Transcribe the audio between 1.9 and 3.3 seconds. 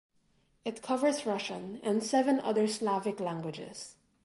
seven other Slavic